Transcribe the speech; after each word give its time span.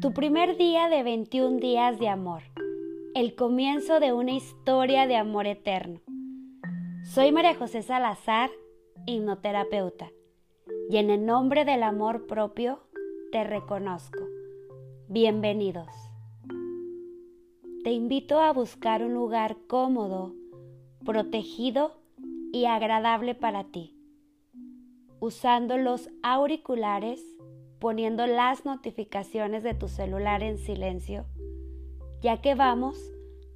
Tu 0.00 0.14
primer 0.14 0.56
día 0.56 0.88
de 0.88 1.02
21 1.02 1.58
días 1.58 1.98
de 1.98 2.08
amor. 2.08 2.40
El 3.14 3.34
comienzo 3.34 4.00
de 4.00 4.14
una 4.14 4.32
historia 4.32 5.06
de 5.06 5.16
amor 5.16 5.46
eterno. 5.46 6.00
Soy 7.04 7.32
María 7.32 7.54
José 7.54 7.82
Salazar, 7.82 8.50
hipnoterapeuta, 9.04 10.10
y 10.88 10.96
en 10.96 11.10
el 11.10 11.26
nombre 11.26 11.66
del 11.66 11.82
amor 11.82 12.26
propio 12.26 12.80
te 13.30 13.44
reconozco. 13.44 14.20
Bienvenidos. 15.08 15.94
Te 17.84 17.92
invito 17.92 18.40
a 18.40 18.54
buscar 18.54 19.04
un 19.04 19.12
lugar 19.12 19.58
cómodo, 19.66 20.32
protegido 21.04 22.00
y 22.54 22.64
agradable 22.64 23.34
para 23.34 23.64
ti, 23.64 23.94
usando 25.20 25.76
los 25.76 26.08
auriculares 26.22 27.22
poniendo 27.80 28.26
las 28.26 28.64
notificaciones 28.66 29.62
de 29.62 29.74
tu 29.74 29.88
celular 29.88 30.42
en 30.42 30.58
silencio, 30.58 31.24
ya 32.20 32.40
que 32.42 32.54
vamos 32.54 32.96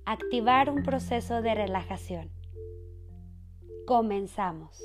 a 0.07 0.13
activar 0.13 0.71
un 0.71 0.83
proceso 0.83 1.43
de 1.43 1.55
relajación. 1.55 2.31
Comenzamos. 3.87 4.83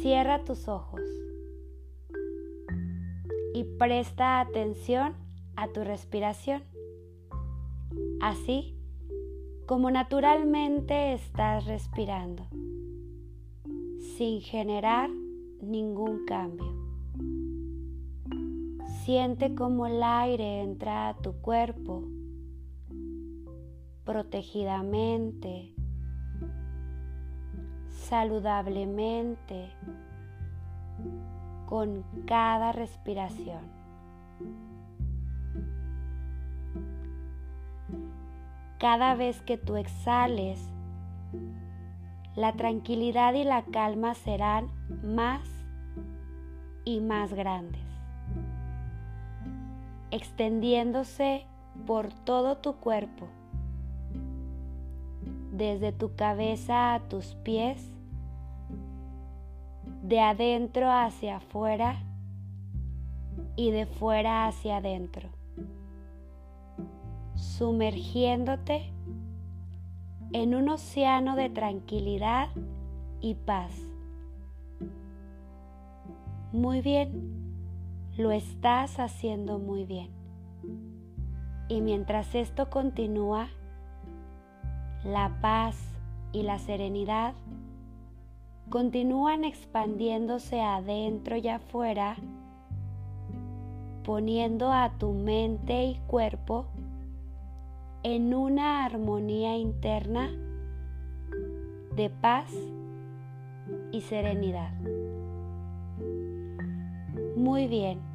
Cierra 0.00 0.44
tus 0.44 0.68
ojos 0.68 1.00
y 3.54 3.64
presta 3.78 4.40
atención 4.40 5.16
a 5.56 5.68
tu 5.68 5.82
respiración, 5.82 6.62
así 8.20 8.76
como 9.66 9.90
naturalmente 9.90 11.14
estás 11.14 11.64
respirando, 11.64 12.46
sin 14.16 14.40
generar 14.42 15.10
ningún 15.60 16.24
cambio. 16.26 16.83
Siente 19.04 19.54
como 19.54 19.86
el 19.86 20.02
aire 20.02 20.62
entra 20.62 21.10
a 21.10 21.14
tu 21.14 21.34
cuerpo 21.42 22.04
protegidamente, 24.02 25.74
saludablemente, 27.90 29.68
con 31.66 32.02
cada 32.24 32.72
respiración. 32.72 33.60
Cada 38.78 39.14
vez 39.16 39.42
que 39.42 39.58
tú 39.58 39.76
exhales, 39.76 40.66
la 42.36 42.54
tranquilidad 42.54 43.34
y 43.34 43.44
la 43.44 43.66
calma 43.66 44.14
serán 44.14 44.70
más 45.02 45.46
y 46.86 47.02
más 47.02 47.34
grandes 47.34 47.83
extendiéndose 50.14 51.44
por 51.86 52.12
todo 52.12 52.58
tu 52.58 52.76
cuerpo, 52.76 53.26
desde 55.50 55.90
tu 55.90 56.14
cabeza 56.14 56.94
a 56.94 57.00
tus 57.00 57.34
pies, 57.42 57.90
de 60.04 60.20
adentro 60.20 60.88
hacia 60.88 61.38
afuera 61.38 62.00
y 63.56 63.72
de 63.72 63.86
fuera 63.86 64.46
hacia 64.46 64.76
adentro, 64.76 65.30
sumergiéndote 67.34 68.92
en 70.32 70.54
un 70.54 70.68
océano 70.68 71.34
de 71.34 71.50
tranquilidad 71.50 72.50
y 73.20 73.34
paz. 73.34 73.72
Muy 76.52 76.82
bien 76.82 77.33
lo 78.16 78.30
estás 78.30 79.00
haciendo 79.00 79.58
muy 79.58 79.84
bien. 79.84 80.10
Y 81.68 81.80
mientras 81.80 82.34
esto 82.34 82.70
continúa, 82.70 83.48
la 85.04 85.38
paz 85.40 85.76
y 86.32 86.42
la 86.42 86.58
serenidad 86.58 87.34
continúan 88.70 89.44
expandiéndose 89.44 90.60
adentro 90.60 91.36
y 91.36 91.48
afuera, 91.48 92.16
poniendo 94.04 94.72
a 94.72 94.92
tu 94.98 95.12
mente 95.12 95.84
y 95.84 95.94
cuerpo 96.06 96.66
en 98.02 98.34
una 98.34 98.84
armonía 98.84 99.56
interna 99.56 100.30
de 101.96 102.10
paz 102.10 102.52
y 103.92 104.00
serenidad. 104.02 104.72
Muy 107.36 107.66
bien. 107.66 108.13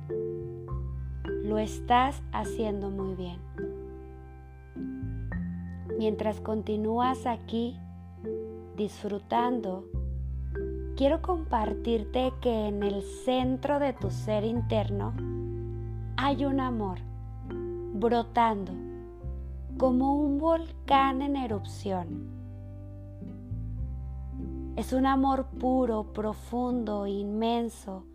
Lo 1.50 1.58
estás 1.58 2.22
haciendo 2.32 2.92
muy 2.92 3.16
bien. 3.16 3.40
Mientras 5.98 6.40
continúas 6.42 7.26
aquí 7.26 7.76
disfrutando, 8.78 9.84
quiero 10.96 11.24
compartirte 11.24 12.34
que 12.40 12.68
en 12.68 12.84
el 12.84 13.02
centro 13.02 13.80
de 13.80 13.94
tu 13.94 14.12
ser 14.12 14.44
interno 14.44 15.16
hay 16.18 16.46
un 16.46 16.60
amor 16.60 17.00
brotando 17.96 18.72
como 19.80 20.18
un 20.18 20.38
volcán 20.38 21.24
en 21.24 21.36
erupción. 21.36 22.30
Es 24.76 24.94
un 24.94 25.08
amor 25.08 25.48
puro, 25.60 26.14
profundo, 26.14 27.08
inmenso, 27.08 28.06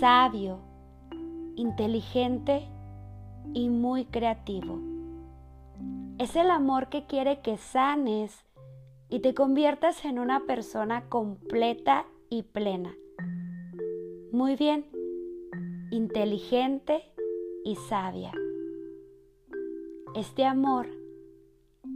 sabio, 0.00 0.71
inteligente 1.56 2.68
y 3.54 3.68
muy 3.68 4.04
creativo. 4.06 4.78
Es 6.18 6.36
el 6.36 6.50
amor 6.50 6.88
que 6.88 7.06
quiere 7.06 7.40
que 7.40 7.56
sanes 7.56 8.44
y 9.08 9.20
te 9.20 9.34
conviertas 9.34 10.04
en 10.04 10.18
una 10.18 10.46
persona 10.46 11.08
completa 11.08 12.06
y 12.30 12.44
plena. 12.44 12.94
Muy 14.32 14.56
bien, 14.56 14.86
inteligente 15.90 17.12
y 17.64 17.76
sabia. 17.76 18.32
Este 20.14 20.44
amor 20.44 20.88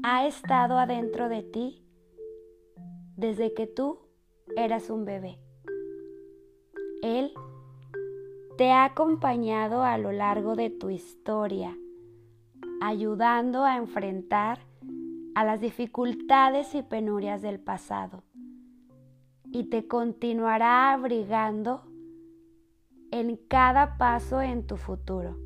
ha 0.03 0.27
estado 0.27 0.79
adentro 0.79 1.29
de 1.29 1.43
ti 1.43 1.83
desde 3.17 3.55
que 3.55 3.67
tú 3.67 4.01
eras 4.57 4.91
un 4.91 5.05
bebé. 5.05 5.39
Él 7.03 7.33
te 8.57 8.71
ha 8.73 8.85
acompañado 8.85 9.83
a 9.83 9.99
lo 9.99 10.13
largo 10.13 10.57
de 10.57 10.71
tu 10.71 10.91
historia, 10.91 11.77
ayudando 12.81 13.65
a 13.65 13.77
enfrentar 13.77 14.61
a 15.35 15.45
las 15.45 15.61
dificultades 15.61 16.75
y 16.75 16.83
penurias 16.83 17.43
del 17.43 17.61
pasado 17.61 18.23
y 19.53 19.65
te 19.65 19.87
continuará 19.87 20.93
abrigando 20.93 21.83
en 23.11 23.37
cada 23.49 23.99
paso 23.99 24.41
en 24.41 24.67
tu 24.67 24.77
futuro. 24.77 25.37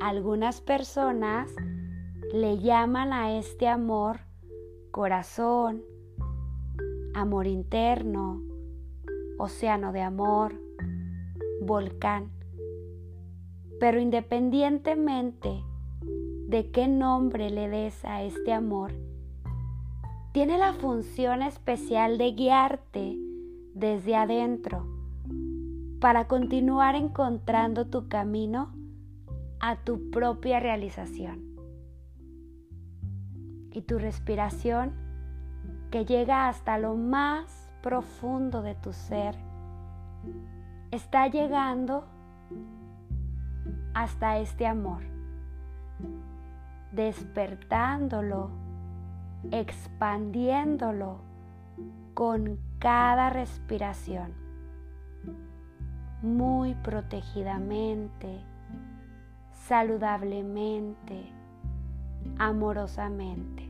Algunas 0.00 0.60
personas 0.60 1.54
le 2.32 2.58
llaman 2.58 3.12
a 3.12 3.38
este 3.38 3.68
amor 3.68 4.20
corazón, 4.90 5.82
amor 7.14 7.46
interno, 7.46 8.42
océano 9.38 9.92
de 9.92 10.02
amor, 10.02 10.69
volcán. 11.60 12.30
Pero 13.78 14.00
independientemente 14.00 15.62
de 16.48 16.70
qué 16.70 16.88
nombre 16.88 17.50
le 17.50 17.68
des 17.68 18.04
a 18.04 18.22
este 18.22 18.52
amor, 18.52 18.92
tiene 20.32 20.58
la 20.58 20.72
función 20.74 21.42
especial 21.42 22.18
de 22.18 22.32
guiarte 22.32 23.18
desde 23.74 24.16
adentro 24.16 24.86
para 26.00 26.28
continuar 26.28 26.94
encontrando 26.94 27.86
tu 27.86 28.08
camino 28.08 28.72
a 29.60 29.76
tu 29.76 30.10
propia 30.10 30.60
realización. 30.60 31.50
Y 33.72 33.82
tu 33.82 33.98
respiración 33.98 34.92
que 35.90 36.04
llega 36.04 36.48
hasta 36.48 36.78
lo 36.78 36.96
más 36.96 37.70
profundo 37.82 38.62
de 38.62 38.74
tu 38.74 38.92
ser 38.92 39.36
está 40.90 41.28
llegando 41.28 42.04
hasta 43.94 44.38
este 44.38 44.66
amor, 44.66 45.02
despertándolo, 46.92 48.50
expandiéndolo 49.52 51.20
con 52.14 52.58
cada 52.78 53.30
respiración, 53.30 54.32
muy 56.22 56.74
protegidamente, 56.74 58.40
saludablemente, 59.52 61.32
amorosamente. 62.38 63.68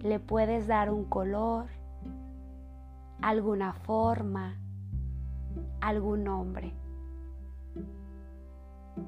Le 0.00 0.18
puedes 0.18 0.66
dar 0.66 0.90
un 0.90 1.04
color, 1.04 1.66
alguna 3.20 3.72
forma, 3.72 4.56
algún 5.80 6.24
nombre. 6.24 6.74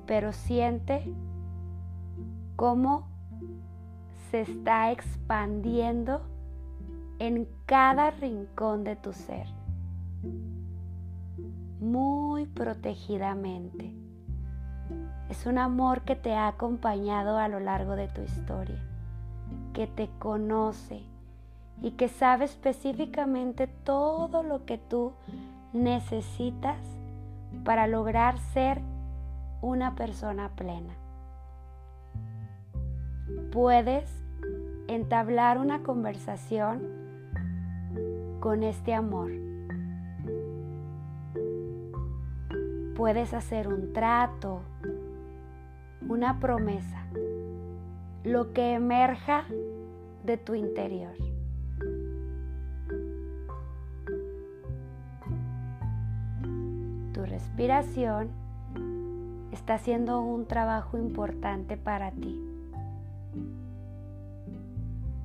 pero 0.07 0.33
siente 0.33 1.05
cómo 2.57 3.09
se 4.31 4.43
está 4.43 4.93
expandiendo 4.93 6.23
en 7.19 7.49
cada 7.67 8.11
rincón 8.11 8.85
de 8.85 8.97
tu 8.97 9.13
ser, 9.13 9.47
muy 11.81 12.47
protegidamente. 12.47 13.95
Es 15.29 15.47
un 15.47 15.59
amor 15.59 16.03
que 16.03 16.17
te 16.17 16.35
ha 16.35 16.49
acompañado 16.49 17.39
a 17.39 17.49
lo 17.49 17.61
largo 17.61 17.95
de 17.95 18.09
tu 18.09 18.23
historia, 18.23 18.83
que 19.73 19.87
te 19.87 20.09
conoce 20.19 21.03
y 21.83 21.93
que 21.93 22.09
sabe 22.09 22.45
específicamente 22.45 23.67
todo 23.67 24.43
lo 24.43 24.65
que 24.65 24.79
tú 24.79 25.13
necesitas 25.73 26.79
para 27.65 27.87
lograr 27.87 28.39
ser 28.39 28.81
una 29.61 29.95
persona 29.95 30.51
plena. 30.57 30.95
Puedes 33.53 34.11
entablar 34.89 35.59
una 35.59 35.83
conversación 35.83 36.83
con 38.41 38.63
este 38.63 38.95
amor. 38.95 39.31
Puedes 42.97 43.33
hacer 43.35 43.69
un 43.69 43.93
trato, 43.93 44.61
una 46.09 46.41
promesa, 46.41 47.05
lo 48.25 48.53
que 48.53 48.75
emerja 48.75 49.45
de 50.25 50.37
tu 50.37 50.55
interior. 50.55 51.30
Tu 57.13 57.25
respiración 57.25 58.31
está 59.53 59.75
haciendo 59.75 60.23
un 60.23 60.47
trabajo 60.47 60.97
importante 60.97 61.77
para 61.77 62.13
ti. 62.13 62.41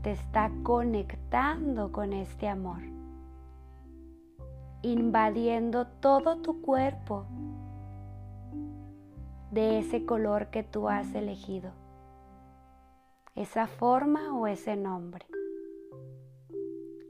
Te 0.02 0.12
está 0.12 0.52
conectando 0.64 1.92
con 1.92 2.14
este 2.14 2.48
amor, 2.48 2.82
invadiendo 4.82 5.88
todo 5.88 6.38
tu 6.38 6.62
cuerpo 6.62 7.26
de 9.52 9.80
ese 9.80 10.06
color 10.06 10.48
que 10.48 10.64
tú 10.64 10.90
has 10.90 11.16
elegido, 11.16 11.72
esa 13.36 13.68
forma 13.68 14.38
o 14.38 14.48
ese 14.48 14.76
nombre, 14.76 15.26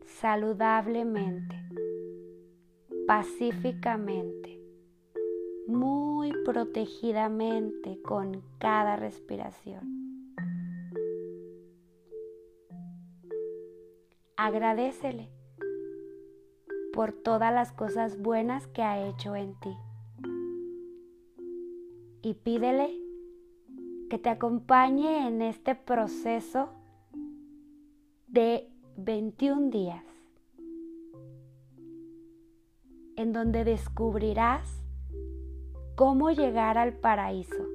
saludablemente, 0.06 1.56
pacíficamente, 3.07 4.45
muy 5.68 6.32
protegidamente 6.44 8.02
con 8.02 8.44
cada 8.60 8.96
respiración. 8.96 10.32
Agradecele 14.38 15.30
por 16.94 17.14
todas 17.14 17.54
las 17.54 17.72
cosas 17.72 18.20
buenas 18.22 18.68
que 18.68 18.82
ha 18.82 19.08
hecho 19.08 19.36
en 19.36 19.56
ti 19.60 19.76
y 22.22 22.34
pídele 22.34 22.90
que 24.10 24.18
te 24.18 24.30
acompañe 24.30 25.28
en 25.28 25.42
este 25.42 25.76
proceso 25.76 26.70
de 28.28 28.70
21 28.98 29.70
días, 29.70 30.04
en 33.16 33.32
donde 33.32 33.64
descubrirás 33.64 34.85
cómo 35.96 36.32
llegar 36.32 36.78
al 36.78 36.94
paraíso. 36.94 37.66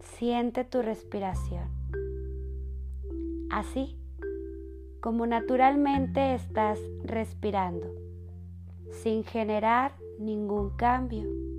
Siente 0.00 0.64
tu 0.64 0.82
respiración. 0.82 1.68
Así 3.50 3.96
como 5.00 5.26
naturalmente 5.26 6.34
estás 6.34 6.78
respirando, 7.04 7.86
sin 8.90 9.24
generar 9.24 9.94
ningún 10.18 10.76
cambio. 10.76 11.49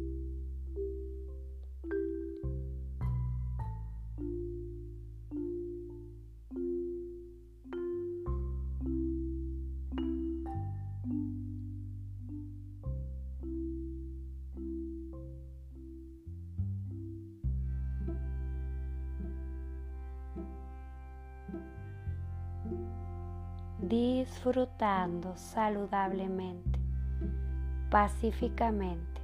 Disfrutando 23.82 25.36
saludablemente 25.36 26.80
pacíficamente, 27.90 29.22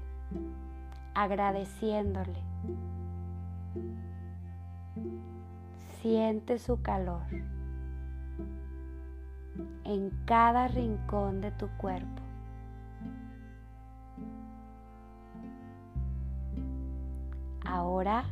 agradeciéndole. 1.14 2.44
Siente 6.02 6.60
su 6.60 6.82
calor 6.82 7.24
en 9.86 10.12
cada 10.26 10.68
rincón 10.68 11.40
de 11.40 11.52
tu 11.52 11.70
cuerpo. 11.78 12.22
Ahora 17.66 18.26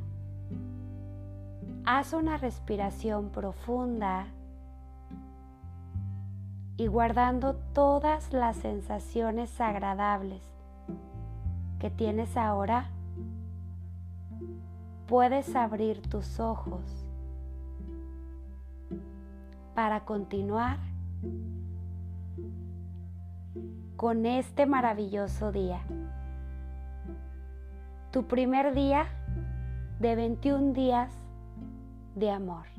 haz 1.85 2.13
una 2.13 2.37
respiración 2.37 3.29
profunda 3.29 4.27
y 6.77 6.87
guardando 6.87 7.55
todas 7.73 8.33
las 8.33 8.57
sensaciones 8.57 9.61
agradables 9.61 10.41
que 11.79 11.89
tienes 11.89 12.35
ahora, 12.35 12.89
puedes 15.07 15.55
abrir 15.55 16.01
tus 16.01 16.39
ojos 16.39 16.81
para 19.73 20.05
continuar 20.05 20.79
con 23.95 24.25
este 24.25 24.65
maravilloso 24.65 25.51
día. 25.51 25.81
Tu 28.11 28.25
primer 28.25 28.73
día 28.73 29.05
de 29.99 30.15
21 30.15 30.73
días 30.73 31.11
de 32.15 32.31
amor. 32.31 32.74